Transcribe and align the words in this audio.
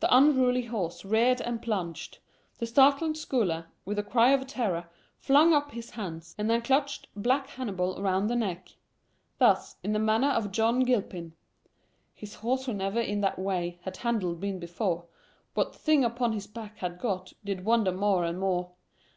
The 0.00 0.12
unruly 0.12 0.64
horse 0.64 1.04
reared 1.04 1.40
and 1.40 1.62
plunged. 1.62 2.18
The 2.58 2.66
startled 2.66 3.16
scholar, 3.16 3.66
with 3.84 3.96
a 3.96 4.02
cry 4.02 4.30
of 4.30 4.44
terror, 4.48 4.88
flung 5.18 5.54
up 5.54 5.70
his 5.70 5.90
hands, 5.90 6.34
and 6.36 6.50
then 6.50 6.62
clutched 6.62 7.06
black 7.14 7.46
Hannibal 7.50 7.96
around 8.00 8.26
the 8.26 8.34
neck. 8.34 8.70
Thus, 9.38 9.76
in 9.84 9.92
the 9.92 10.00
manner 10.00 10.30
of 10.30 10.50
John 10.50 10.80
Gilpin, 10.80 11.34
"His 12.12 12.34
horse, 12.34 12.66
who 12.66 12.74
never 12.74 13.00
in 13.00 13.20
that 13.20 13.38
way 13.38 13.78
Had 13.82 13.98
handled 13.98 14.40
been 14.40 14.58
before, 14.58 15.04
What 15.54 15.76
thing 15.76 16.02
upon 16.02 16.32
his 16.32 16.48
back 16.48 16.78
had 16.78 16.98
got 16.98 17.32
Did 17.44 17.64
wonder 17.64 17.92
more 17.92 18.24
and 18.24 18.40
more. 18.40 18.72